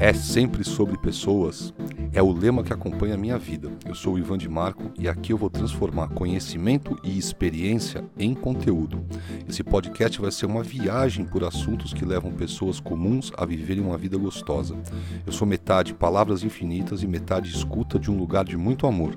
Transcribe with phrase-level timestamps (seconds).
[0.00, 1.74] é sempre sobre pessoas
[2.12, 3.70] é o lema que acompanha a minha vida.
[3.86, 8.34] Eu sou o Ivan de Marco e aqui eu vou transformar conhecimento e experiência em
[8.34, 9.04] conteúdo.
[9.48, 13.96] Esse podcast vai ser uma viagem por assuntos que levam pessoas comuns a viverem uma
[13.96, 14.76] vida gostosa.
[15.24, 19.16] Eu sou metade palavras infinitas e metade escuta de um lugar de muito amor.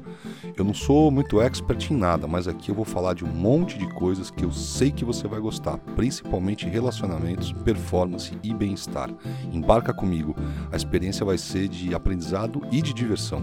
[0.55, 3.77] Eu não sou muito expert em nada, mas aqui eu vou falar de um monte
[3.77, 9.09] de coisas que eu sei que você vai gostar, principalmente relacionamentos, performance e bem-estar.
[9.51, 10.35] Embarca comigo.
[10.71, 13.41] A experiência vai ser de aprendizado e de diversão.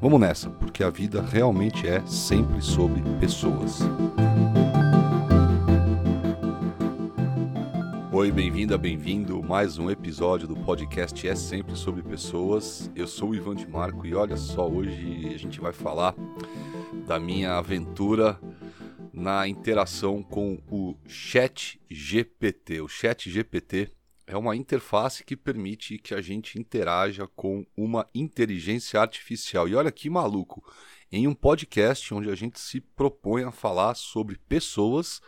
[0.00, 3.80] Vamos nessa, porque a vida realmente é sempre sobre pessoas.
[8.12, 9.42] Oi, bem-vinda, bem-vindo.
[9.42, 12.90] Mais um episódio do podcast É Sempre Sobre Pessoas.
[12.94, 16.14] Eu sou o Ivan de Marco e olha só, hoje a gente vai falar
[17.06, 18.38] da minha aventura
[19.12, 22.82] na interação com o Chat GPT.
[22.82, 23.95] O Chat GPT
[24.26, 29.68] é uma interface que permite que a gente interaja com uma inteligência artificial.
[29.68, 30.64] E olha que maluco,
[31.12, 35.20] em um podcast onde a gente se propõe a falar sobre pessoas,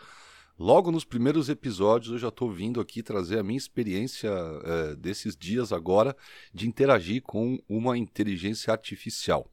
[0.58, 5.36] logo nos primeiros episódios eu já estou vindo aqui trazer a minha experiência é, desses
[5.36, 6.16] dias agora
[6.52, 9.48] de interagir com uma inteligência artificial.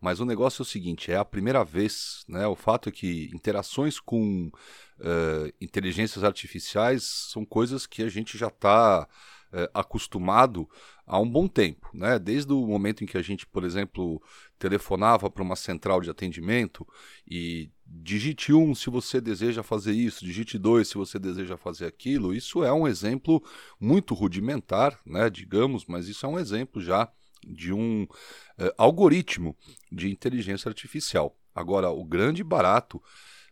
[0.00, 2.46] Mas o negócio é o seguinte: é a primeira vez, né?
[2.46, 4.50] O fato é que interações com
[4.98, 10.68] uh, inteligências artificiais são coisas que a gente já está uh, eh, acostumado
[11.06, 12.18] há um bom tempo, né?
[12.18, 14.20] Desde o momento em que a gente, por exemplo,
[14.58, 16.86] telefonava para uma central de atendimento
[17.26, 22.34] e digite um se você deseja fazer isso, digite dois se você deseja fazer aquilo.
[22.34, 23.42] Isso é um exemplo
[23.80, 25.30] muito rudimentar, né?
[25.30, 27.10] Digamos, mas isso é um exemplo já
[27.44, 29.56] de um uh, algoritmo
[29.90, 31.36] de inteligência artificial.
[31.54, 33.02] Agora, o grande barato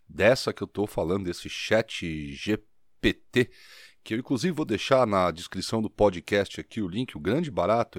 [0.08, 3.50] dessa que eu estou falando, desse chat GPT,
[4.02, 7.98] que eu inclusive vou deixar na descrição do podcast aqui o link, o grande barato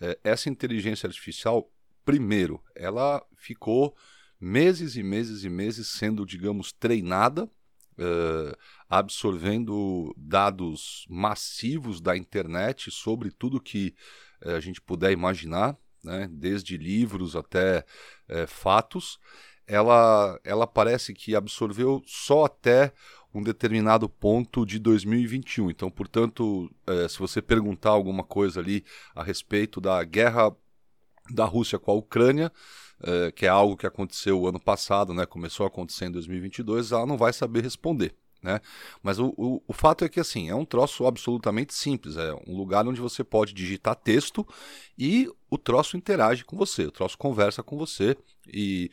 [0.00, 1.72] é, essa inteligência artificial,
[2.04, 3.96] primeiro, ela ficou
[4.38, 7.50] meses e meses e meses sendo, digamos, treinada,
[7.98, 8.54] Uh,
[8.90, 16.76] absorvendo dados massivos da internet sobre tudo que uh, a gente puder imaginar, né, desde
[16.76, 17.84] livros até
[18.28, 19.18] uh, fatos
[19.66, 22.92] ela, ela parece que absorveu só até
[23.34, 25.70] um determinado ponto de 2021.
[25.70, 30.54] Então, portanto, é, se você perguntar alguma coisa ali a respeito da guerra
[31.30, 32.52] da Rússia com a Ucrânia,
[33.02, 37.04] é, que é algo que aconteceu ano passado, né, começou a acontecer em 2022, ela
[37.04, 38.14] não vai saber responder.
[38.42, 38.60] Né?
[39.02, 42.56] Mas o, o, o, fato é que assim é um troço absolutamente simples, é um
[42.56, 44.46] lugar onde você pode digitar texto
[44.96, 48.90] e o troço interage com você, o troço conversa com você e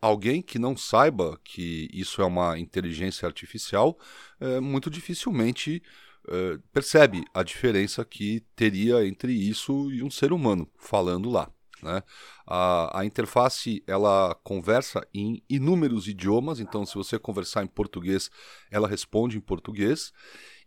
[0.00, 3.98] alguém que não saiba que isso é uma inteligência artificial,
[4.40, 5.82] é, muito dificilmente
[6.28, 11.50] é, percebe a diferença que teria entre isso e um ser humano falando lá.
[11.82, 12.02] Né?
[12.46, 18.30] A, a, interface ela conversa em inúmeros idiomas, então se você conversar em português,
[18.70, 20.12] ela responde em português.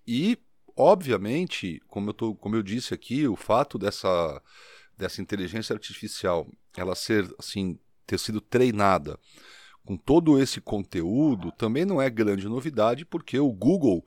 [0.06, 0.38] E,
[0.76, 4.42] obviamente, como eu, tô, como eu disse aqui, o fato dessa,
[4.98, 9.20] dessa inteligência artificial ela ser assim ter sido treinada
[9.88, 14.04] com todo esse conteúdo também não é grande novidade, porque o Google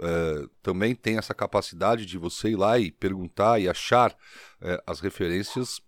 [0.00, 4.16] é, também tem essa capacidade de você ir lá e perguntar e achar
[4.60, 5.80] é, as referências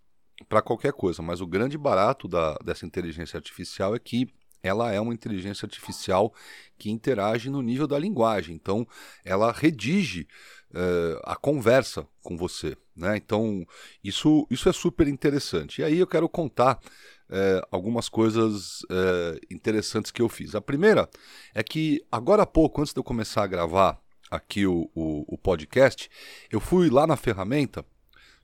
[0.48, 1.22] para qualquer coisa.
[1.22, 4.28] Mas o grande barato da, dessa inteligência artificial é que
[4.64, 6.32] ela é uma inteligência artificial
[6.78, 8.56] que interage no nível da linguagem.
[8.56, 8.86] Então,
[9.22, 10.26] ela redige
[10.70, 12.74] uh, a conversa com você.
[12.96, 13.16] Né?
[13.16, 13.66] Então,
[14.02, 15.82] isso, isso é super interessante.
[15.82, 16.80] E aí eu quero contar
[17.28, 20.54] uh, algumas coisas uh, interessantes que eu fiz.
[20.54, 21.08] A primeira
[21.54, 24.00] é que, agora há pouco, antes de eu começar a gravar
[24.30, 26.08] aqui o, o, o podcast,
[26.50, 27.84] eu fui lá na ferramenta.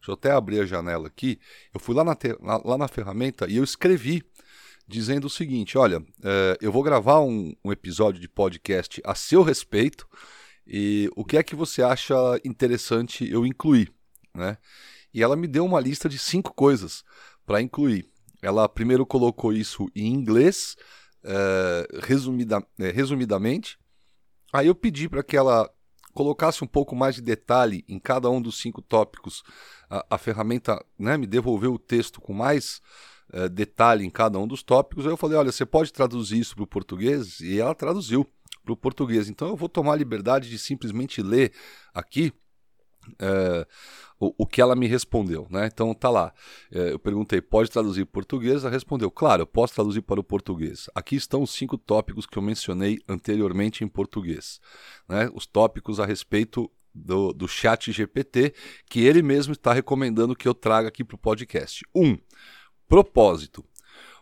[0.01, 1.39] Deixa eu até abrir a janela aqui.
[1.75, 2.17] Eu fui lá na,
[2.65, 4.25] lá na ferramenta e eu escrevi
[4.89, 9.43] dizendo o seguinte: olha, é, eu vou gravar um, um, episódio de podcast a seu
[9.43, 10.09] respeito
[10.67, 12.15] e o que é que você acha
[12.45, 13.93] interessante eu incluir,
[14.35, 14.57] né?
[15.13, 17.05] E ela me deu uma lista de cinco coisas
[17.45, 18.09] para incluir.
[18.41, 20.77] Ela primeiro colocou isso em inglês,
[21.23, 23.79] é, resumida, é, resumidamente.
[24.53, 25.69] Aí eu pedi para que ela
[26.13, 29.43] colocasse um pouco mais de detalhe em cada um dos cinco tópicos.
[29.91, 32.81] A, a ferramenta né, me devolveu o texto com mais
[33.35, 35.05] uh, detalhe em cada um dos tópicos.
[35.05, 37.41] Aí eu falei: olha, você pode traduzir isso para o português?
[37.41, 38.27] E ela traduziu
[38.65, 39.29] para o português.
[39.29, 41.53] Então eu vou tomar a liberdade de simplesmente ler
[41.93, 42.33] aqui.
[43.13, 43.67] Uh,
[44.21, 45.67] o, o, que ela me respondeu, né?
[45.67, 46.33] Então tá lá.
[46.71, 48.63] Uh, eu perguntei, pode traduzir para português?
[48.63, 50.89] Ela respondeu, claro, eu posso traduzir para o português.
[50.95, 54.61] Aqui estão os cinco tópicos que eu mencionei anteriormente em português,
[55.09, 55.31] né?
[55.35, 58.55] Os tópicos a respeito do, do chat GPT,
[58.89, 61.85] que ele mesmo está recomendando que eu traga aqui para o podcast.
[61.95, 62.05] 1.
[62.05, 62.19] Um,
[62.89, 63.65] propósito.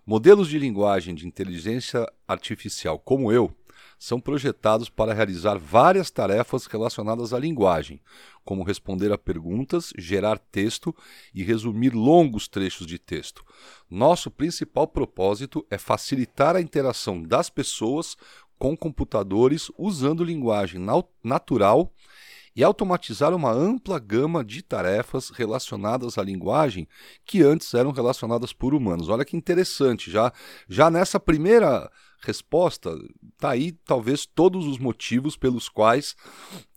[0.07, 3.55] Modelos de linguagem de inteligência artificial como eu
[3.99, 8.01] são projetados para realizar várias tarefas relacionadas à linguagem,
[8.45, 10.95] como responder a perguntas, gerar texto
[11.35, 13.45] e resumir longos trechos de texto.
[13.91, 18.17] Nosso principal propósito é facilitar a interação das pessoas
[18.59, 20.81] com computadores usando linguagem
[21.23, 21.93] natural
[22.59, 26.89] e automatizar uma ampla gama de tarefas relacionadas à linguagem
[27.25, 29.09] que antes eram relacionadas por humanos.
[29.09, 30.33] Olha que interessante, já,
[30.69, 31.89] já nessa primeira
[32.21, 32.99] resposta,
[33.33, 36.17] está aí talvez todos os motivos pelos quais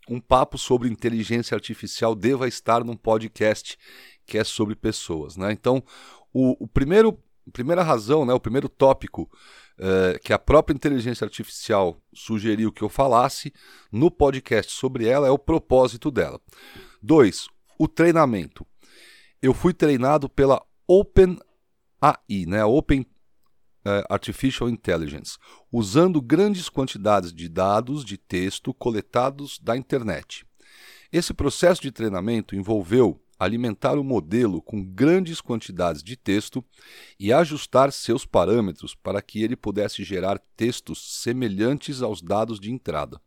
[0.07, 3.75] um papo sobre inteligência artificial deva estar num podcast
[4.23, 5.35] que é sobre pessoas.
[5.35, 5.51] Né?
[5.51, 5.83] Então,
[6.31, 7.17] o, o primeiro,
[7.51, 9.29] primeira razão, né, o primeiro tópico
[9.79, 13.51] é, que a própria inteligência artificial sugeriu que eu falasse
[13.91, 16.39] no podcast sobre ela é o propósito dela.
[17.01, 17.47] Dois,
[17.79, 18.65] o treinamento.
[19.41, 25.37] Eu fui treinado pela OpenAI, né, Open uh, Artificial Intelligence,
[25.71, 30.45] usando grandes quantidades de dados de texto coletados da internet.
[31.11, 36.63] Esse processo de treinamento envolveu alimentar o modelo com grandes quantidades de texto
[37.19, 43.19] e ajustar seus parâmetros para que ele pudesse gerar textos semelhantes aos dados de entrada.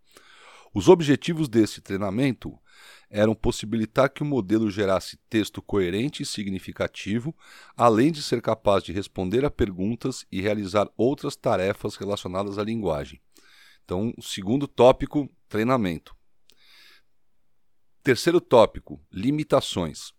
[0.72, 2.56] Os objetivos desse treinamento
[3.10, 7.34] eram possibilitar que o modelo gerasse texto coerente e significativo,
[7.76, 13.20] além de ser capaz de responder a perguntas e realizar outras tarefas relacionadas à linguagem.
[13.84, 16.14] Então, o segundo tópico, treinamento.
[18.04, 20.12] Terceiro tópico, limitações.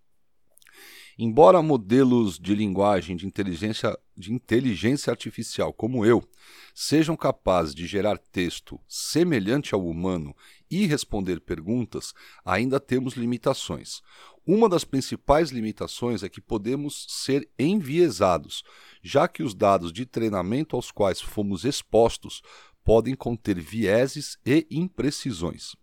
[1.19, 6.27] Embora modelos de linguagem de inteligência, de inteligência artificial como eu
[6.73, 10.35] sejam capazes de gerar texto semelhante ao humano
[10.67, 12.11] e responder perguntas,
[12.43, 14.01] ainda temos limitações.
[14.47, 18.63] Uma das principais limitações é que podemos ser enviesados,
[19.03, 22.41] já que os dados de treinamento aos quais fomos expostos
[22.83, 25.75] podem conter vieses e imprecisões.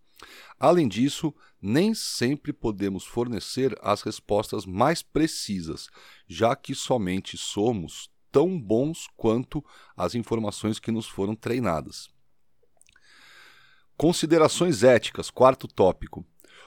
[0.59, 5.87] Além disso, nem sempre podemos fornecer as respostas mais precisas,
[6.27, 9.63] já que somente somos tão bons quanto
[9.95, 12.09] as informações que nos foram treinadas.
[13.95, 16.25] Considerações éticas, quarto tópico.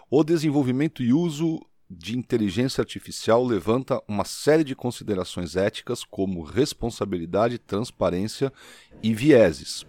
[0.09, 1.61] O desenvolvimento e uso
[1.91, 8.53] de inteligência artificial levanta uma série de considerações éticas, como responsabilidade, transparência
[9.03, 9.85] e vieses.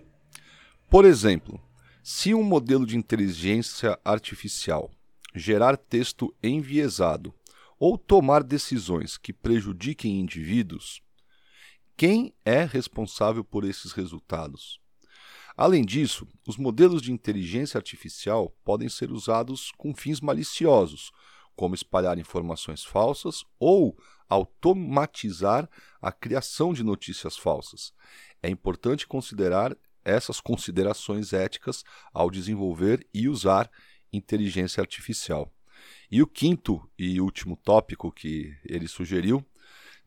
[0.90, 1.62] Por exemplo,
[2.10, 4.90] se um modelo de inteligência artificial
[5.36, 7.36] gerar texto enviesado
[7.78, 11.02] ou tomar decisões que prejudiquem indivíduos,
[11.98, 14.80] quem é responsável por esses resultados?
[15.58, 21.12] Além disso, os modelos de inteligência artificial podem ser usados com fins maliciosos,
[21.58, 23.98] como espalhar informações falsas ou
[24.30, 25.70] automatizar
[26.02, 27.92] a criação de notícias falsas.
[28.42, 29.76] É importante considerar
[30.08, 31.84] essas considerações éticas
[32.14, 33.70] ao desenvolver e usar
[34.12, 35.52] inteligência artificial.
[36.10, 39.46] E o quinto e último tópico que ele sugeriu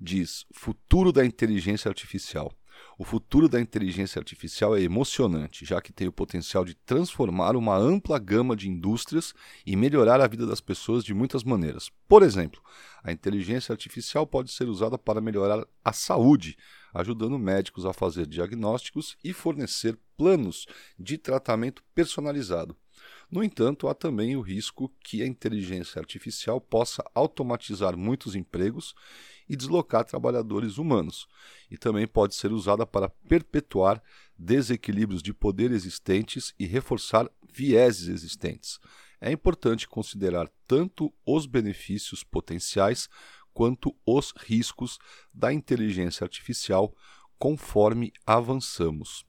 [0.00, 2.52] diz: futuro da inteligência artificial.
[2.98, 7.76] O futuro da inteligência artificial é emocionante, já que tem o potencial de transformar uma
[7.76, 9.34] ampla gama de indústrias
[9.66, 11.90] e melhorar a vida das pessoas de muitas maneiras.
[12.08, 12.62] Por exemplo,
[13.02, 16.56] a inteligência artificial pode ser usada para melhorar a saúde,
[16.92, 20.66] ajudando médicos a fazer diagnósticos e fornecer planos
[20.98, 22.76] de tratamento personalizado.
[23.30, 28.94] No entanto, há também o risco que a inteligência artificial possa automatizar muitos empregos
[29.48, 31.26] e deslocar trabalhadores humanos,
[31.70, 34.02] e também pode ser usada para perpetuar
[34.38, 38.78] desequilíbrios de poder existentes e reforçar vieses existentes.
[39.20, 43.08] É importante considerar tanto os benefícios potenciais
[43.60, 44.98] quanto os riscos
[45.34, 46.96] da inteligência artificial
[47.38, 49.26] conforme avançamos.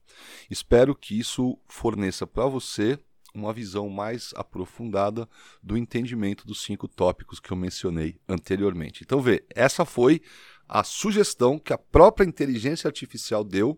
[0.49, 2.97] Espero que isso forneça para você
[3.35, 5.27] uma visão mais aprofundada
[5.61, 9.03] do entendimento dos cinco tópicos que eu mencionei anteriormente.
[9.03, 10.21] Então, vê, essa foi
[10.65, 13.77] a sugestão que a própria inteligência artificial deu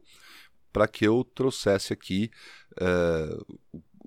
[0.71, 2.29] para que eu trouxesse aqui
[2.73, 3.57] uh,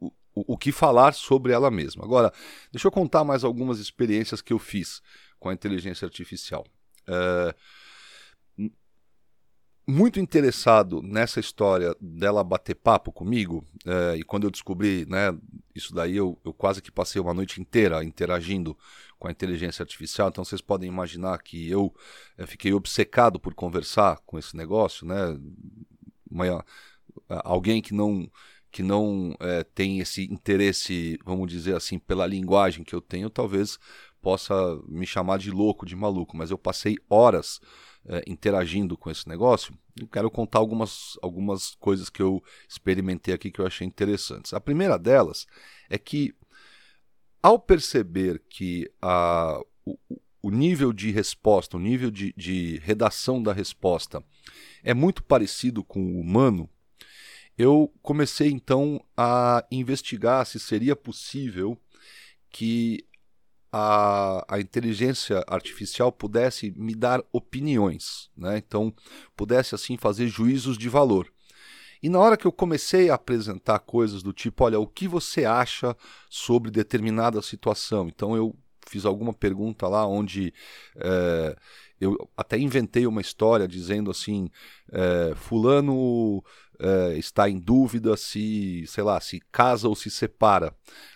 [0.00, 2.05] o, o, o que falar sobre ela mesma.
[2.05, 2.33] Agora,
[2.71, 5.03] deixa eu contar mais algumas experiências que eu fiz
[5.38, 6.64] com a inteligência artificial.
[7.09, 7.55] Uh,
[9.87, 15.33] muito interessado nessa história dela bater papo comigo, é, e quando eu descobri né,
[15.75, 18.76] isso daí, eu, eu, quase que passei uma noite inteira interagindo
[19.16, 21.95] com a inteligência artificial, então vocês podem imaginar que eu
[22.37, 25.38] é, fiquei obcecado por conversar com esse negócio, né?
[26.28, 26.64] Uma,
[27.28, 28.28] alguém que não
[28.73, 33.78] que não é, tem esse interesse, vamos dizer assim, pela linguagem que eu tenho, talvez
[34.26, 34.52] possa
[34.88, 37.61] me chamar de louco, de maluco, mas eu passei horas
[38.09, 39.73] é, interagindo com esse negócio.
[40.11, 44.52] Quero contar algumas, algumas coisas que eu experimentei aqui que eu achei interessantes.
[44.52, 45.47] A primeira delas
[45.88, 46.35] é que,
[47.40, 49.97] ao perceber que a, o,
[50.42, 54.25] o nível de resposta, o nível de, de redação da resposta
[54.83, 56.68] é muito parecido com o humano,
[57.56, 61.78] eu comecei então a investigar se seria possível
[62.50, 63.06] que
[63.73, 68.59] a, a inteligência artificial pudesse me dar opiniões, né?
[68.59, 68.93] então
[69.37, 71.33] pudesse assim fazer juízos de valor.
[72.03, 75.45] E na hora que eu comecei a apresentar coisas do tipo, olha, o que você
[75.45, 75.97] acha
[76.29, 78.09] sobre determinada situação?
[78.09, 78.55] Então eu
[78.88, 80.52] fiz alguma pergunta lá onde
[80.97, 81.57] é,
[82.00, 84.49] eu até inventei uma história dizendo assim,
[84.93, 86.43] é, fulano
[86.78, 90.75] é, está em dúvida se, sei lá, se casa ou se separa,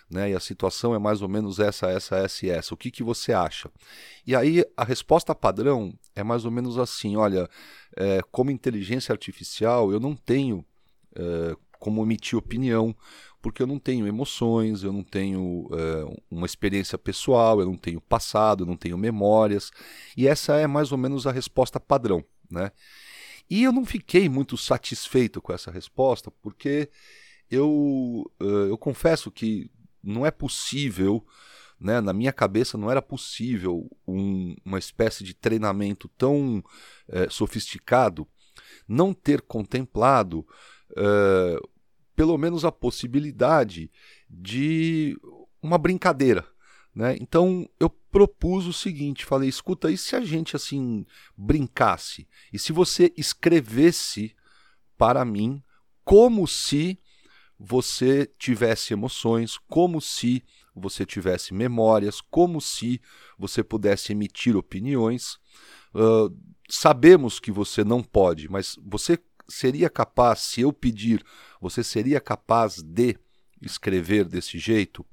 [0.09, 0.31] né?
[0.31, 2.73] E a situação é mais ou menos essa, essa, essa e essa.
[2.73, 3.69] O que, que você acha?
[4.25, 7.47] E aí a resposta padrão é mais ou menos assim: olha,
[7.95, 10.65] é, como inteligência artificial, eu não tenho
[11.15, 12.95] é, como emitir opinião,
[13.41, 17.99] porque eu não tenho emoções, eu não tenho é, uma experiência pessoal, eu não tenho
[17.99, 19.71] passado, eu não tenho memórias.
[20.15, 22.71] E essa é mais ou menos a resposta padrão, né?
[23.49, 26.89] E eu não fiquei muito satisfeito com essa resposta, porque
[27.49, 29.69] eu, eu confesso que
[30.01, 31.25] não é possível,
[31.77, 36.63] né, na minha cabeça não era possível um, uma espécie de treinamento tão
[37.09, 38.25] é, sofisticado
[38.87, 40.45] não ter contemplado
[42.15, 43.91] pelo menos a possibilidade
[44.29, 45.17] de
[45.61, 46.45] uma brincadeira.
[46.93, 47.15] Né?
[47.19, 51.05] Então eu propus o seguinte: falei, escuta, e se a gente assim
[51.37, 52.27] brincasse?
[52.51, 54.35] E se você escrevesse
[54.97, 55.63] para mim
[56.03, 56.99] como se
[57.57, 60.43] você tivesse emoções, como se
[60.75, 62.99] você tivesse memórias, como se
[63.37, 65.37] você pudesse emitir opiniões?
[65.93, 66.35] Uh,
[66.69, 69.19] sabemos que você não pode, mas você
[69.51, 71.23] seria capaz, se eu pedir,
[71.59, 73.17] você seria capaz de
[73.61, 75.05] escrever desse jeito?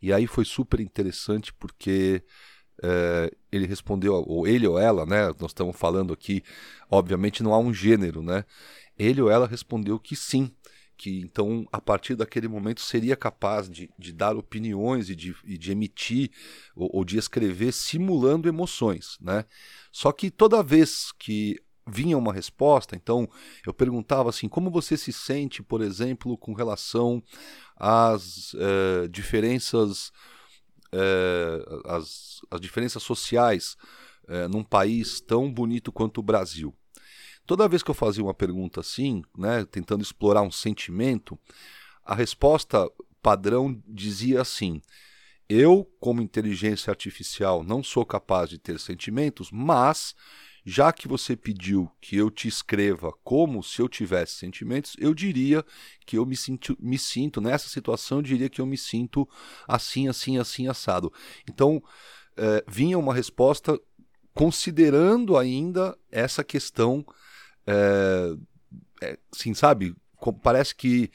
[0.00, 2.24] E aí foi super interessante porque
[2.82, 5.28] é, ele respondeu, ou ele ou ela, né?
[5.38, 6.42] Nós estamos falando aqui,
[6.90, 8.44] obviamente não há um gênero, né?
[8.98, 10.50] Ele ou ela respondeu que sim,
[10.96, 15.56] que então a partir daquele momento seria capaz de, de dar opiniões e de, e
[15.56, 16.30] de emitir
[16.74, 19.44] ou, ou, de escrever simulando emoções, né?
[19.90, 23.28] Só que toda vez que vinha uma resposta, então
[23.66, 27.22] eu perguntava assim, como você se sente, por exemplo, com relação
[27.76, 30.12] às eh, diferenças,
[30.92, 33.76] eh, as, as diferenças sociais
[34.28, 36.74] eh, num país tão bonito quanto o Brasil.
[37.44, 41.38] Toda vez que eu fazia uma pergunta assim, né, tentando explorar um sentimento,
[42.04, 42.88] a resposta
[43.20, 44.80] padrão dizia assim:
[45.48, 50.14] eu, como inteligência artificial, não sou capaz de ter sentimentos, mas
[50.64, 55.64] já que você pediu que eu te escreva como se eu tivesse sentimentos, eu diria
[56.06, 59.28] que eu me sinto, me sinto nessa situação, eu diria que eu me sinto
[59.66, 61.12] assim, assim, assim, assado.
[61.48, 61.82] Então,
[62.36, 63.78] é, vinha uma resposta
[64.34, 67.04] considerando ainda essa questão,
[69.32, 69.94] assim, sabe?
[70.42, 71.10] Parece que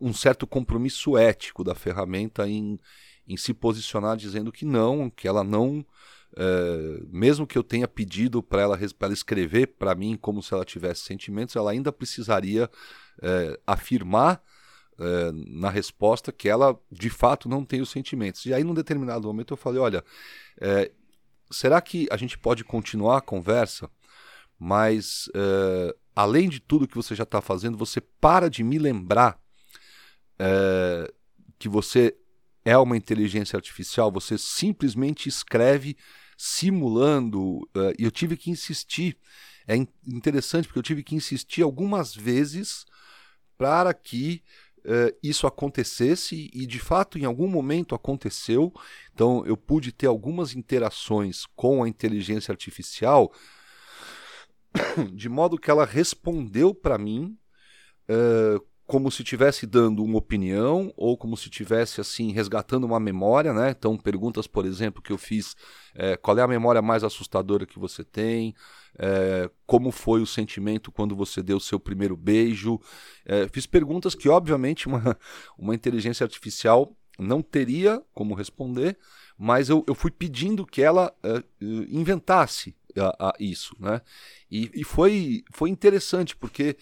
[0.00, 2.78] um certo compromisso ético da ferramenta em,
[3.26, 5.84] em se posicionar dizendo que não, que ela não
[6.34, 10.64] Uh, mesmo que eu tenha pedido para ela, ela escrever para mim como se ela
[10.64, 14.40] tivesse sentimentos, ela ainda precisaria uh, afirmar
[14.98, 18.44] uh, na resposta que ela de fato não tem os sentimentos.
[18.46, 20.04] E aí, num determinado momento, eu falei: olha,
[21.50, 23.90] será que a gente pode continuar a conversa,
[24.58, 25.28] mas
[26.14, 29.40] além de tudo que você já está fazendo, você para de me lembrar
[31.58, 32.14] que você
[32.64, 35.96] é uma inteligência artificial, você simplesmente escreve
[36.40, 39.18] simulando, uh, e eu tive que insistir.
[39.66, 39.74] É
[40.06, 42.86] interessante porque eu tive que insistir algumas vezes
[43.58, 44.44] para que
[44.78, 48.72] uh, isso acontecesse e de fato em algum momento aconteceu.
[49.12, 53.32] Então eu pude ter algumas interações com a inteligência artificial
[55.12, 57.36] de modo que ela respondeu para mim
[58.08, 63.52] uh, como se estivesse dando uma opinião ou como se estivesse assim resgatando uma memória,
[63.52, 63.70] né?
[63.78, 65.54] Então perguntas, por exemplo, que eu fiz:
[65.94, 68.54] é, qual é a memória mais assustadora que você tem?
[68.98, 72.80] É, como foi o sentimento quando você deu o seu primeiro beijo?
[73.26, 75.14] É, fiz perguntas que, obviamente, uma,
[75.58, 78.96] uma inteligência artificial não teria como responder,
[79.36, 81.44] mas eu, eu fui pedindo que ela é,
[81.90, 84.00] inventasse a, a isso, né?
[84.50, 86.78] E, e foi, foi interessante porque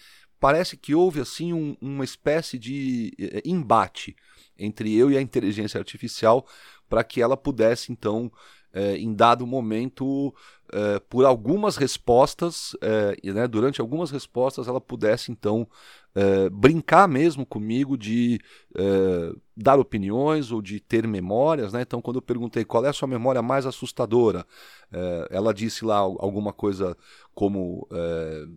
[0.46, 4.14] parece que houve assim um, uma espécie de é, embate
[4.56, 6.46] entre eu e a inteligência artificial
[6.88, 8.30] para que ela pudesse então
[8.76, 10.34] é, em dado momento,
[10.70, 15.66] é, por algumas respostas, é, né, durante algumas respostas, ela pudesse então
[16.50, 18.40] brincar mesmo comigo de
[19.54, 21.74] dar opiniões ou de ter memórias.
[21.74, 21.82] Né?
[21.82, 24.46] Então, quando eu perguntei qual é a sua memória mais assustadora,
[25.28, 26.96] ela disse lá alguma coisa
[27.34, 27.86] como,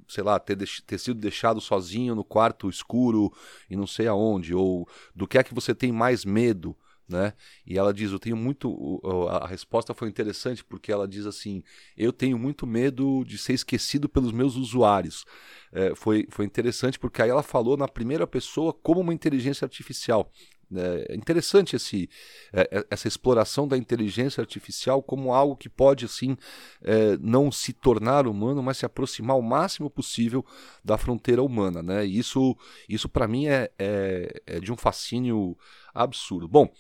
[0.07, 3.29] sei lá, ter, ter sido deixado sozinho no quarto escuro
[3.69, 6.73] e não sei aonde, ou do que é que você tem mais medo
[7.09, 7.33] né?
[7.65, 9.01] E ela diz: Eu tenho muito.
[9.29, 11.63] A resposta foi interessante porque ela diz assim:
[11.97, 15.25] Eu tenho muito medo de ser esquecido pelos meus usuários.
[15.71, 20.31] É, foi, foi interessante porque aí ela falou na primeira pessoa como uma inteligência artificial.
[20.71, 22.07] É interessante esse,
[22.53, 26.37] é, é, essa exploração da inteligência artificial como algo que pode assim
[26.81, 30.45] é, não se tornar humano, mas se aproximar o máximo possível
[30.85, 32.05] da fronteira humana, né?
[32.05, 32.55] E isso,
[32.87, 35.57] isso para mim é, é, é de um fascínio
[35.91, 36.47] absurdo.
[36.47, 36.71] Bom,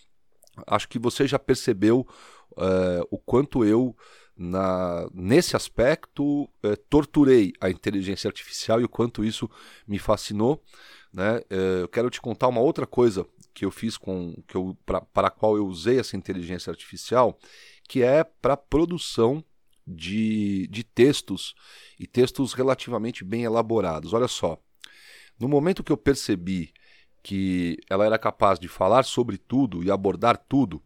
[0.67, 2.07] acho que você já percebeu
[2.51, 3.95] uh, o quanto eu,
[4.37, 9.49] na, nesse aspecto, uh, torturei a inteligência artificial e o quanto isso
[9.87, 10.63] me fascinou.
[11.11, 11.37] Né?
[11.51, 15.01] Uh, eu quero te contar uma outra coisa que eu fiz com que eu, pra,
[15.01, 17.37] para a qual eu usei essa inteligência artificial,
[17.87, 19.43] que é para produção
[19.85, 21.55] de, de textos
[21.99, 24.13] e textos relativamente bem elaborados.
[24.13, 24.57] Olha só,
[25.39, 26.71] no momento que eu percebi
[27.21, 30.81] que ela era capaz de falar sobre tudo e abordar tudo,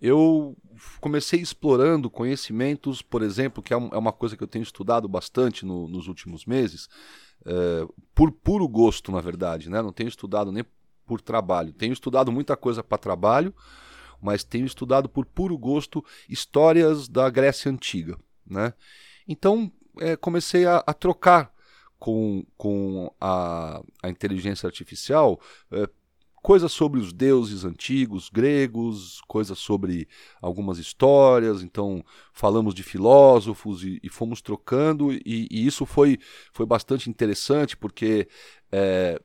[0.00, 0.56] eu
[1.00, 5.66] comecei explorando conhecimentos, por exemplo, que é, é uma coisa que eu tenho estudado bastante
[5.66, 6.88] no, nos últimos meses,
[7.44, 9.82] é, por puro gosto, na verdade, né?
[9.82, 10.64] não tenho estudado nem
[11.06, 11.72] por trabalho.
[11.72, 13.54] Tenho estudado muita coisa para trabalho,
[14.20, 18.18] mas tenho estudado por puro gosto histórias da Grécia Antiga.
[18.46, 18.72] Né?
[19.26, 21.52] Então é, comecei a, a trocar
[21.98, 25.40] com, com a, a inteligência artificial
[25.72, 25.88] é,
[26.42, 30.08] coisas sobre os deuses antigos, gregos, coisas sobre
[30.40, 31.62] algumas histórias.
[31.62, 36.18] Então, falamos de filósofos e, e fomos trocando, e, e, isso foi,
[36.52, 38.28] foi bastante interessante, porque
[38.70, 39.20] é,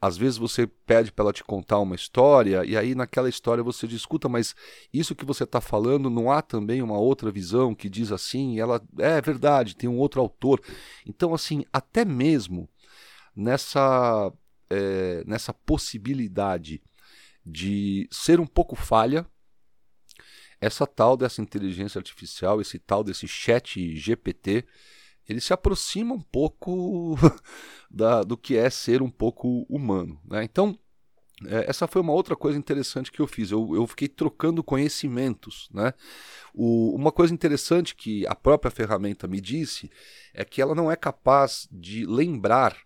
[0.00, 3.86] às vezes você pede para ela te contar uma história e aí naquela história você
[3.86, 4.54] discuta, mas
[4.92, 8.54] isso que você está falando não há também uma outra visão que diz assim?
[8.54, 10.60] E ela é verdade, tem um outro autor.
[11.06, 12.68] Então, assim, até mesmo
[13.34, 14.32] nessa
[14.68, 16.82] é, nessa possibilidade
[17.44, 19.24] de ser um pouco falha,
[20.60, 24.66] essa tal dessa inteligência artificial, esse tal desse chat GPT,
[25.28, 27.16] ele se aproxima um pouco
[27.90, 30.20] da, do que é ser um pouco humano.
[30.24, 30.44] Né?
[30.44, 30.78] Então,
[31.44, 33.50] é, essa foi uma outra coisa interessante que eu fiz.
[33.50, 35.68] Eu, eu fiquei trocando conhecimentos.
[35.72, 35.92] Né?
[36.54, 39.90] O, uma coisa interessante que a própria ferramenta me disse
[40.32, 42.76] é que ela não é capaz de lembrar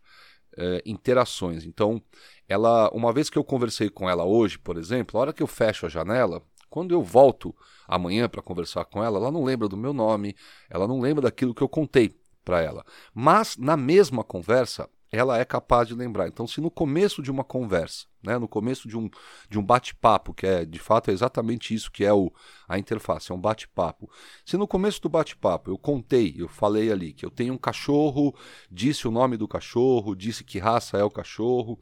[0.57, 1.64] é, interações.
[1.64, 2.03] Então,
[2.48, 5.46] ela, uma vez que eu conversei com ela hoje, por exemplo, a hora que eu
[5.46, 7.55] fecho a janela, quando eu volto
[7.87, 10.37] amanhã para conversar com ela, ela não lembra do meu nome,
[10.68, 12.85] ela não lembra daquilo que eu contei para ela.
[13.14, 16.29] Mas na mesma conversa, ela é capaz de lembrar.
[16.29, 19.11] Então, se no começo de uma conversa, né, no começo de um,
[19.48, 22.33] de um bate-papo, que é de fato é exatamente isso que é o,
[22.68, 24.09] a interface, é um bate-papo.
[24.44, 28.35] Se no começo do bate-papo eu contei, eu falei ali que eu tenho um cachorro,
[28.70, 31.79] disse o nome do cachorro, disse que raça é o cachorro,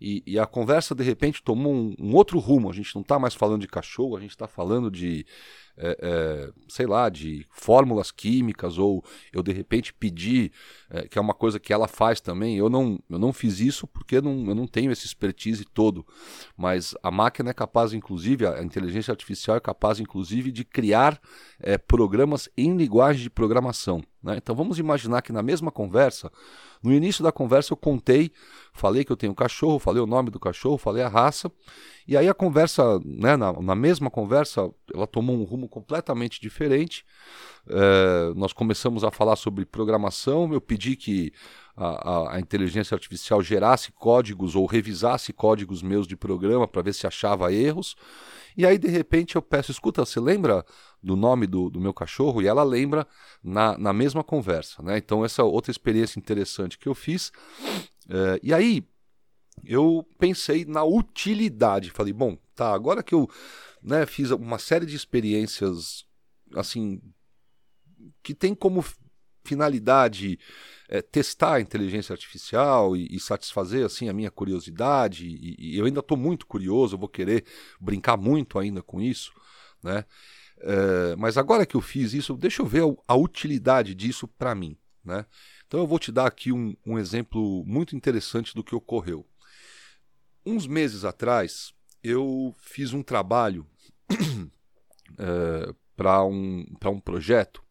[0.00, 2.70] e, e a conversa de repente tomou um, um outro rumo.
[2.70, 5.26] A gente não está mais falando de cachorro, a gente está falando de
[5.76, 10.52] é, é, sei lá, de fórmulas químicas, ou eu de repente pedir,
[10.90, 12.56] é, que é uma coisa que ela faz também.
[12.56, 16.06] Eu não, eu não fiz isso porque não, eu não tenho esse expertise todo,
[16.56, 21.20] mas a máquina é capaz, inclusive, a inteligência artificial é capaz, inclusive, de criar
[21.58, 24.02] é, programas em linguagem de programação.
[24.22, 24.36] Né?
[24.36, 26.30] Então vamos imaginar que na mesma conversa,
[26.82, 28.30] no início da conversa eu contei,
[28.72, 31.50] falei que eu tenho cachorro, falei o nome do cachorro, falei a raça,
[32.06, 37.04] e aí a conversa, né, na, na mesma conversa, ela tomou um rumo completamente diferente.
[37.68, 41.32] É, nós começamos a falar sobre programação, eu pedi que
[41.76, 46.92] a, a, a, inteligência artificial gerasse códigos ou revisasse códigos meus de programa para ver
[46.92, 47.96] se achava erros.
[48.56, 50.64] E aí, de repente, eu peço: escuta, você lembra
[51.02, 52.42] do nome do, do meu cachorro?
[52.42, 53.06] E ela lembra
[53.42, 54.82] na, na mesma conversa.
[54.82, 54.98] Né?
[54.98, 57.32] Então, essa outra experiência interessante que eu fiz.
[58.08, 58.84] É, e aí,
[59.64, 61.90] eu pensei na utilidade.
[61.90, 63.28] Falei: bom, tá, agora que eu
[63.82, 66.04] né, fiz uma série de experiências
[66.54, 67.00] assim
[68.22, 68.84] que tem como
[69.50, 70.38] finalidade
[70.88, 75.86] é, testar a inteligência artificial e, e, satisfazer assim a minha curiosidade e, e eu
[75.86, 77.44] ainda estou muito curioso, vou querer
[77.80, 79.32] brincar muito ainda com isso,
[79.82, 80.04] né?
[80.62, 84.54] É, mas agora que eu fiz isso, deixa eu ver a, a utilidade disso para
[84.54, 84.76] mim.
[85.02, 85.24] Né?
[85.66, 89.26] Então eu vou te dar aqui um, um exemplo muito interessante do que ocorreu.
[90.44, 93.66] Uns meses atrás, eu fiz um trabalho
[95.18, 97.62] é, para um, um projeto,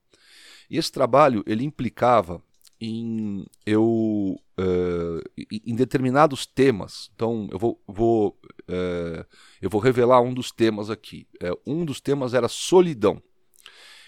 [0.69, 2.41] e esse trabalho ele implicava
[2.79, 7.11] em eu uh, em determinados temas.
[7.13, 9.25] Então eu vou, vou uh,
[9.61, 11.27] eu vou revelar um dos temas aqui.
[11.43, 13.21] Uh, um dos temas era solidão.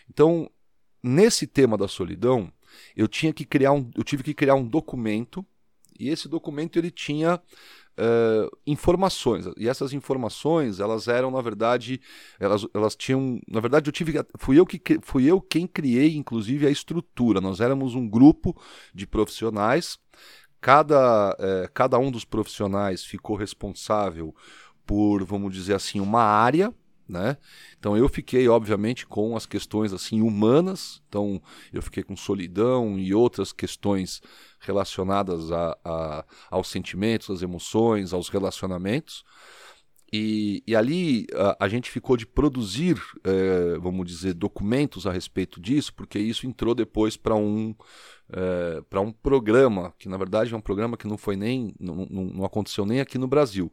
[0.10, 0.50] Então
[1.04, 2.52] nesse tema da solidão
[2.96, 5.46] eu tinha que criar um, eu tive que criar um documento
[6.00, 9.46] e esse documento ele tinha uh, informações.
[9.58, 12.02] E essas informações, elas eram, na verdade,
[12.40, 13.40] elas, elas tinham.
[13.48, 14.14] Na verdade, eu tive.
[14.38, 17.42] Fui eu, que, fui eu quem criei, inclusive, a estrutura.
[17.42, 18.56] Nós éramos um grupo
[18.94, 19.98] de profissionais.
[20.60, 24.36] Cada, uh, cada um dos profissionais ficou responsável
[24.86, 26.74] por, vamos dizer assim, uma área
[27.12, 27.38] né?
[27.78, 31.02] Então eu fiquei, obviamente, com as questões assim humanas.
[31.10, 31.42] Então
[31.74, 34.22] eu fiquei com solidão e outras questões
[34.60, 39.24] relacionadas a, a aos sentimentos, às emoções, aos relacionamentos.
[40.14, 45.60] E, e ali a, a, gente ficou de produzir, é, vamos dizer, documentos a respeito
[45.62, 47.74] disso, porque isso entrou depois para um
[48.30, 52.06] é, para um programa que na verdade é um programa que não foi nem não,
[52.10, 53.72] não, aconteceu nem aqui no Brasil.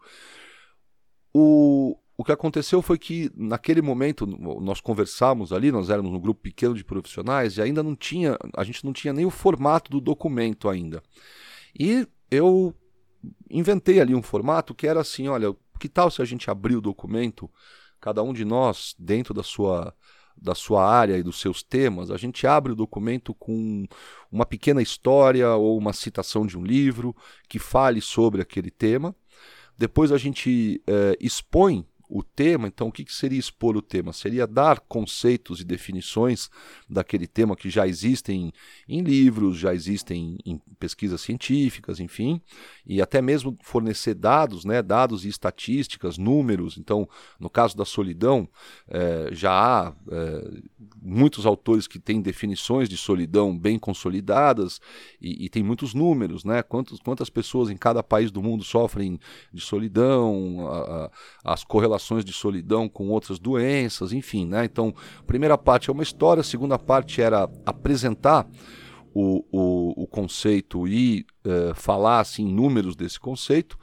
[1.35, 6.41] O, o que aconteceu foi que, naquele momento, nós conversávamos ali, nós éramos um grupo
[6.41, 10.01] pequeno de profissionais e ainda não tinha, a gente não tinha nem o formato do
[10.01, 11.01] documento ainda.
[11.79, 12.75] E eu
[13.49, 16.81] inventei ali um formato que era assim, olha, que tal se a gente abrir o
[16.81, 17.49] documento,
[18.01, 19.95] cada um de nós, dentro da sua
[20.41, 23.85] da sua área e dos seus temas, a gente abre o documento com
[24.31, 27.15] uma pequena história ou uma citação de um livro
[27.49, 29.17] que fale sobre aquele tema.
[29.77, 34.12] Depois a gente é, expõe o tema, então o que, que seria expor o tema?
[34.12, 36.49] Seria dar conceitos e definições
[36.88, 38.51] daquele tema que já existem
[38.88, 42.40] em livros, já existem em pesquisas científicas, enfim,
[42.87, 46.79] e até mesmo fornecer dados, né, dados e estatísticas, números.
[46.79, 47.07] Então,
[47.38, 48.49] no caso da solidão,
[48.88, 50.51] é, já há é,
[51.03, 54.81] muitos autores que têm definições de solidão bem consolidadas
[55.21, 56.62] e, e tem muitos números, né?
[56.62, 59.21] Quantos, quantas pessoas em cada país do mundo sofrem
[59.53, 61.11] de solidão, a,
[61.44, 64.65] a, as correlações de solidão com outras doenças, enfim, né?
[64.65, 64.95] Então,
[65.27, 68.49] primeira parte é uma história, a segunda parte era apresentar
[69.15, 73.79] o, o, o conceito e uh, falar assim números desse conceito.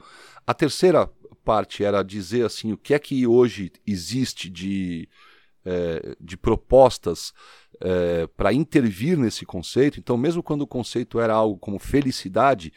[0.46, 1.10] A terceira
[1.44, 5.08] parte era dizer assim o que é que hoje existe de,
[5.64, 7.32] uh, de propostas
[7.76, 10.00] uh, para intervir nesse conceito.
[10.00, 12.72] Então, mesmo quando o conceito era algo como felicidade,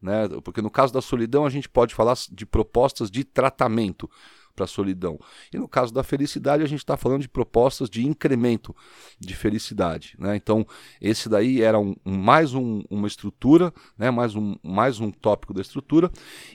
[0.00, 4.10] né, porque no caso da solidão a gente pode falar de propostas de tratamento
[4.54, 5.18] para a solidão.
[5.52, 8.74] E no caso da felicidade, a gente está falando de propostas de incremento
[9.18, 10.14] de felicidade.
[10.18, 10.36] Né?
[10.36, 10.66] Então,
[11.00, 14.10] esse daí era um, um mais um, uma estrutura, né?
[14.10, 16.10] mais, um, mais um tópico da estrutura.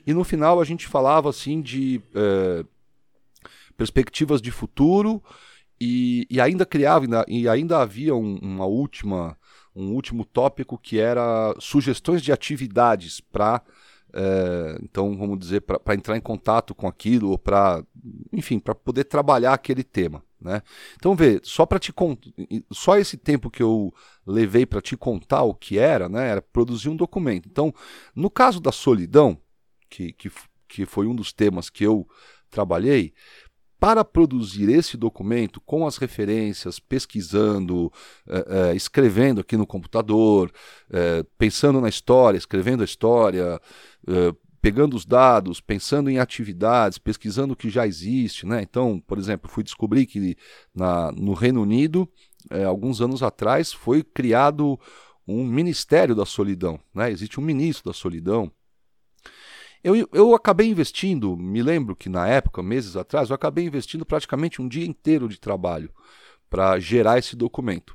[0.06, 2.66] E no final a gente falava assim de é,
[3.78, 5.22] perspectivas de futuro
[5.80, 9.38] e, e ainda criava, e ainda havia um, uma última
[9.76, 13.62] um último tópico que era sugestões de atividades para
[14.18, 17.84] é, então, vamos dizer, para entrar em contato com aquilo, ou para,
[18.32, 20.24] enfim, para poder trabalhar aquele tema.
[20.40, 20.62] Né?
[20.96, 21.94] Então, vê, só para te
[22.72, 23.94] só esse tempo que eu
[24.26, 27.50] levei para te contar o que era, né, era produzir um documento.
[27.50, 27.74] Então,
[28.16, 29.38] no caso da solidão,
[29.90, 30.32] que, que,
[30.68, 32.08] que foi um dos temas que eu
[32.50, 33.14] trabalhei,
[33.86, 37.94] para produzir esse documento com as referências, pesquisando,
[38.28, 40.52] eh, eh, escrevendo aqui no computador,
[40.90, 43.62] eh, pensando na história, escrevendo a história,
[44.60, 48.44] pegando os dados, pensando em atividades, pesquisando o que já existe.
[48.48, 48.64] Né?
[48.64, 50.36] Então, por exemplo, fui descobrir que
[50.74, 52.10] na, no Reino Unido,
[52.66, 54.80] alguns anos atrás, foi criado
[55.28, 56.80] um Ministério da Solidão.
[56.92, 57.12] Né?
[57.12, 58.52] Existe um ministro da Solidão.
[59.86, 64.60] Eu, eu acabei investindo, me lembro que na época, meses atrás, eu acabei investindo praticamente
[64.60, 65.94] um dia inteiro de trabalho
[66.50, 67.94] para gerar esse documento.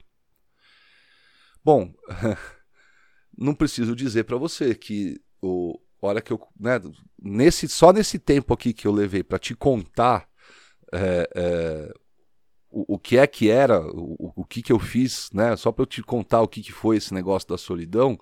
[1.65, 1.93] Bom,
[3.37, 6.81] não preciso dizer para você que o, hora que eu, né,
[7.21, 10.29] nesse, só nesse tempo aqui que eu levei para te contar
[10.93, 11.93] é, é,
[12.71, 15.83] o, o, que é que era, o, o que, que eu fiz, né, só para
[15.83, 18.17] eu te contar o que, que foi esse negócio da solidão,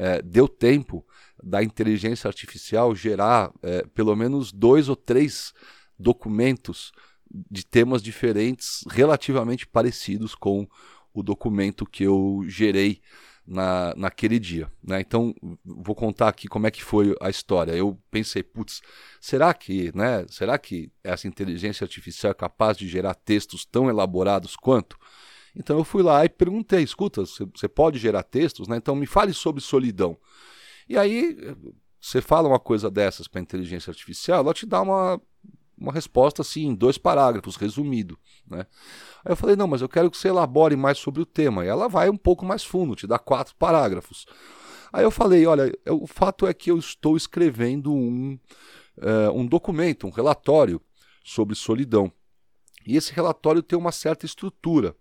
[0.00, 1.04] é, deu tempo
[1.42, 5.52] da inteligência artificial gerar é, pelo menos dois ou três
[5.98, 6.90] documentos
[7.30, 10.66] de temas diferentes, relativamente parecidos com
[11.12, 13.02] o documento que eu gerei
[13.46, 14.72] na, naquele dia.
[14.82, 15.02] Né?
[15.02, 17.72] Então, vou contar aqui como é que foi a história.
[17.72, 18.80] Eu pensei, putz,
[19.20, 24.56] será que, né, será que essa inteligência artificial é capaz de gerar textos tão elaborados
[24.56, 24.96] quanto?
[25.54, 28.76] Então eu fui lá e perguntei: escuta, você pode gerar textos, né?
[28.76, 30.16] Então me fale sobre solidão.
[30.88, 31.36] E aí
[32.00, 35.20] você fala uma coisa dessas para a inteligência artificial, ela te dá uma,
[35.76, 38.18] uma resposta assim, em dois parágrafos, resumido.
[38.48, 38.66] Né?
[39.24, 41.64] Aí eu falei: não, mas eu quero que você elabore mais sobre o tema.
[41.64, 44.26] E ela vai um pouco mais fundo, te dá quatro parágrafos.
[44.92, 48.38] Aí eu falei: olha, o fato é que eu estou escrevendo um,
[48.98, 50.80] uh, um documento, um relatório
[51.24, 52.10] sobre solidão.
[52.86, 54.96] E esse relatório tem uma certa estrutura.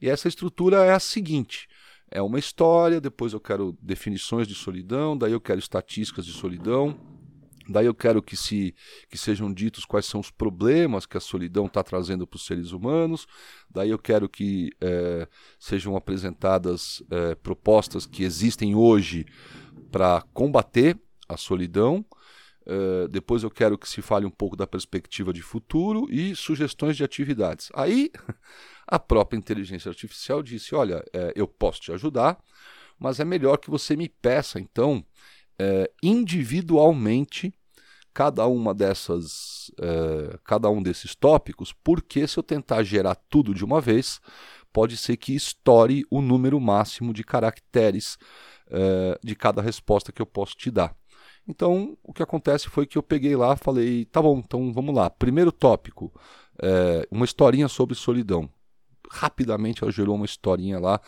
[0.00, 1.68] E essa estrutura é a seguinte:
[2.10, 6.98] é uma história, depois eu quero definições de solidão, daí eu quero estatísticas de solidão,
[7.68, 8.74] daí eu quero que, se,
[9.08, 12.72] que sejam ditos quais são os problemas que a solidão está trazendo para os seres
[12.72, 13.26] humanos,
[13.70, 19.24] daí eu quero que é, sejam apresentadas é, propostas que existem hoje
[19.92, 22.04] para combater a solidão.
[22.70, 26.96] Uh, depois eu quero que se fale um pouco da perspectiva de futuro e sugestões
[26.96, 27.68] de atividades.
[27.74, 28.12] Aí
[28.86, 32.38] a própria inteligência artificial disse: Olha, é, eu posso te ajudar,
[32.96, 35.04] mas é melhor que você me peça, então,
[35.58, 37.52] é, individualmente,
[38.14, 43.64] cada uma dessas, é, cada um desses tópicos, porque se eu tentar gerar tudo de
[43.64, 44.20] uma vez,
[44.72, 48.16] pode ser que estoure o número máximo de caracteres
[49.20, 50.99] de cada resposta que eu posso te dar.
[51.50, 55.10] Então, o que acontece foi que eu peguei lá, falei, tá bom, então vamos lá.
[55.10, 56.12] Primeiro tópico,
[56.62, 58.48] é, uma historinha sobre solidão.
[59.10, 61.00] Rapidamente ela gerou uma historinha lá.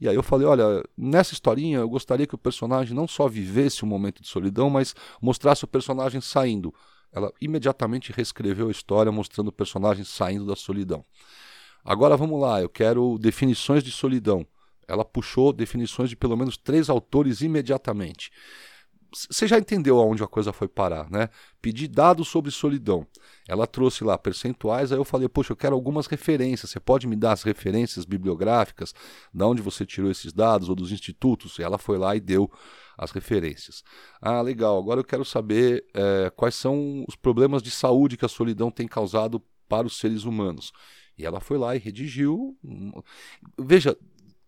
[0.00, 3.84] E aí eu falei, olha, nessa historinha eu gostaria que o personagem não só vivesse
[3.84, 6.74] um momento de solidão, mas mostrasse o personagem saindo.
[7.12, 11.04] Ela imediatamente reescreveu a história mostrando o personagem saindo da solidão.
[11.84, 14.46] Agora vamos lá, eu quero definições de solidão.
[14.88, 18.30] Ela puxou definições de pelo menos três autores imediatamente
[19.12, 21.28] você já entendeu aonde a coisa foi parar, né?
[21.60, 23.06] Pedi dados sobre solidão.
[23.46, 26.70] Ela trouxe lá percentuais, aí eu falei, poxa, eu quero algumas referências.
[26.70, 28.94] Você pode me dar as referências bibliográficas,
[29.32, 31.58] de onde você tirou esses dados, ou dos institutos?
[31.58, 32.50] E ela foi lá e deu
[32.96, 33.82] as referências.
[34.20, 38.28] Ah, legal, agora eu quero saber é, quais são os problemas de saúde que a
[38.28, 40.72] solidão tem causado para os seres humanos.
[41.16, 42.56] E ela foi lá e redigiu.
[43.58, 43.96] Veja,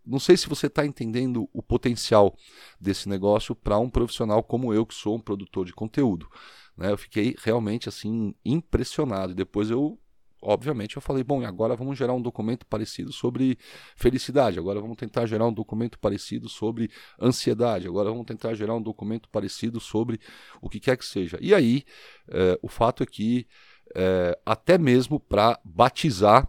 [0.07, 2.37] não sei se você está entendendo o potencial
[2.81, 6.29] desse negócio para um profissional como eu, que sou um produtor de conteúdo.
[6.77, 6.93] Né?
[6.93, 9.33] Eu fiquei realmente assim impressionado.
[9.33, 9.99] E depois eu,
[10.43, 13.59] obviamente, eu falei, bom, agora vamos gerar um documento parecido sobre
[13.97, 14.59] felicidade.
[14.59, 16.91] Agora vamos tentar gerar um documento parecido sobre
[17.21, 17.87] ansiedade.
[17.87, 20.21] Agora vamos tentar gerar um documento parecido sobre
[20.61, 21.39] o que quer que seja.
[21.41, 21.85] E aí,
[22.29, 23.47] é, o fato é que
[23.95, 26.49] é, até mesmo para batizar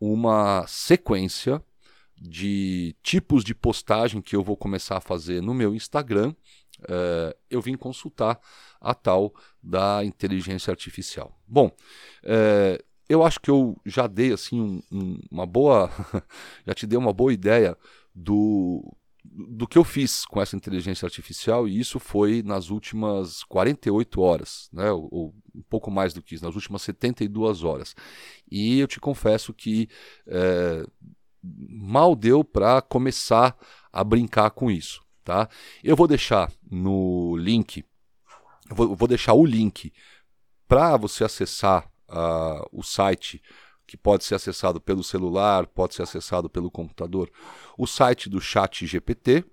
[0.00, 1.62] uma sequência
[2.26, 6.34] de tipos de postagem que eu vou começar a fazer no meu Instagram,
[6.80, 8.40] uh, eu vim consultar
[8.80, 11.38] a tal da inteligência artificial.
[11.46, 15.90] Bom, uh, eu acho que eu já dei assim um, um, uma boa,
[16.66, 17.76] já te dei uma boa ideia
[18.14, 18.82] do
[19.26, 24.68] do que eu fiz com essa inteligência artificial e isso foi nas últimas 48 horas,
[24.70, 27.96] né, ou, ou, um pouco mais do que isso, nas últimas 72 horas.
[28.50, 29.88] E eu te confesso que
[30.26, 30.84] é,
[31.68, 33.56] mal deu para começar
[33.92, 35.48] a brincar com isso, tá?
[35.82, 37.84] Eu vou deixar no link,
[38.70, 39.92] vou, vou deixar o link
[40.66, 43.42] para você acessar uh, o site
[43.86, 47.30] que pode ser acessado pelo celular, pode ser acessado pelo computador,
[47.76, 49.44] o site do Chat GPT,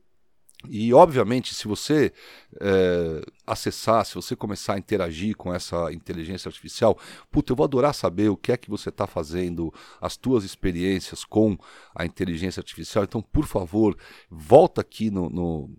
[0.70, 2.14] e, obviamente, se você
[2.60, 6.98] é, acessar, se você começar a interagir com essa inteligência artificial,
[7.32, 11.26] puta, eu vou adorar saber o que é que você está fazendo, as tuas experiências
[11.26, 11.58] com
[11.96, 13.04] a inteligência artificial.
[13.04, 13.98] Então, por favor,
[14.30, 15.70] volta aqui no, no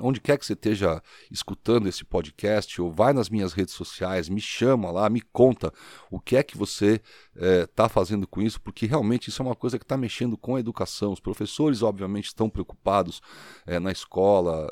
[0.00, 4.40] onde quer que você esteja escutando esse podcast, ou vai nas minhas redes sociais, me
[4.40, 5.72] chama lá, me conta
[6.10, 7.00] o que é que você
[7.34, 10.56] está é, fazendo com isso, porque realmente isso é uma coisa que está mexendo com
[10.56, 11.12] a educação.
[11.12, 13.20] Os professores, obviamente, estão preocupados
[13.66, 14.70] é, na escola.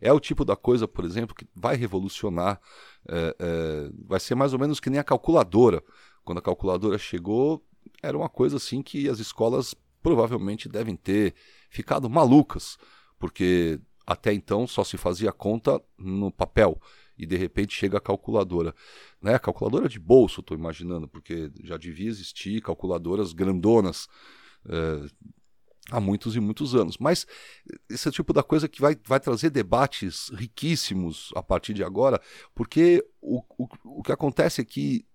[0.00, 2.60] É, é, o tipo da coisa, por exemplo, que vai revolucionar.
[4.06, 5.82] vai ser mais ou menos que nem a calculadora.
[6.24, 7.62] Quando a calculadora chegou,
[8.02, 11.34] era uma coisa assim que as escolas provavelmente devem ter
[11.70, 12.76] ficado malucas,
[13.18, 16.80] porque até então só se fazia conta no papel
[17.16, 18.74] e de repente chega a calculadora.
[19.20, 19.38] Né?
[19.38, 24.08] Calculadora de bolso, estou imaginando, porque já devia existir calculadoras grandonas
[24.68, 25.06] é,
[25.90, 26.98] há muitos e muitos anos.
[26.98, 27.26] Mas
[27.88, 31.84] esse é o tipo da coisa que vai, vai trazer debates riquíssimos a partir de
[31.84, 32.20] agora,
[32.54, 35.06] porque o, o, o que acontece é que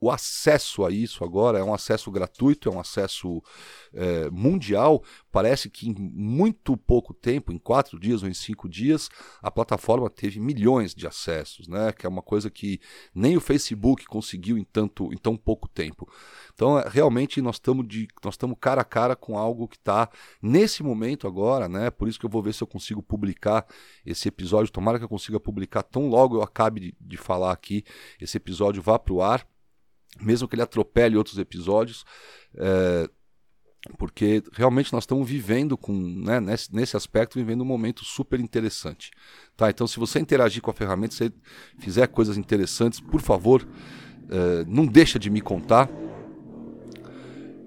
[0.00, 3.42] o acesso a isso agora é um acesso gratuito, é um acesso
[3.94, 5.02] é, mundial.
[5.32, 9.08] Parece que em muito pouco tempo, em quatro dias ou em cinco dias,
[9.42, 11.92] a plataforma teve milhões de acessos, né?
[11.92, 12.80] Que é uma coisa que
[13.14, 16.10] nem o Facebook conseguiu em, tanto, em tão pouco tempo.
[16.54, 17.86] Então, é, realmente, nós estamos
[18.22, 20.10] nós estamos cara a cara com algo que está
[20.42, 21.90] nesse momento agora, né?
[21.90, 23.66] Por isso que eu vou ver se eu consigo publicar
[24.04, 24.72] esse episódio.
[24.72, 27.84] Tomara que eu consiga publicar tão logo eu acabe de, de falar aqui,
[28.20, 29.46] esse episódio vá para o ar
[30.20, 32.04] mesmo que ele atropele outros episódios,
[32.56, 33.08] é,
[33.98, 39.10] porque realmente nós estamos vivendo com, né, nesse, nesse aspecto, vivendo um momento super interessante.
[39.56, 39.70] Tá?
[39.70, 41.32] Então, se você interagir com a ferramenta, se
[41.78, 43.66] fizer coisas interessantes, por favor,
[44.28, 45.88] é, não deixa de me contar.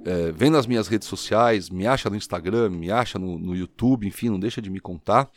[0.05, 4.07] É, vem nas minhas redes sociais, me acha no Instagram, me acha no, no YouTube,
[4.07, 5.29] enfim, não deixa de me contar.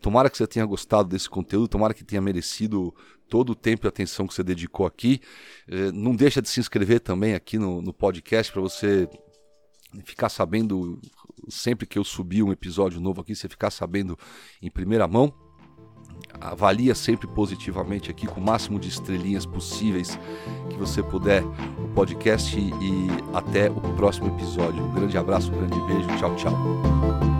[0.00, 2.94] Tomara que você tenha gostado desse conteúdo, tomara que tenha merecido
[3.28, 5.20] todo o tempo e atenção que você dedicou aqui.
[5.68, 9.08] Eh, não deixa de se inscrever também aqui no, no podcast para você
[10.04, 11.00] ficar sabendo
[11.48, 14.18] sempre que eu subir um episódio novo aqui, você ficar sabendo
[14.60, 15.32] em primeira mão.
[16.40, 20.18] Avalia sempre positivamente aqui com o máximo de estrelinhas possíveis
[20.68, 24.82] que você puder o podcast e até o próximo episódio.
[24.82, 27.37] Um grande abraço, um grande beijo, tchau, tchau.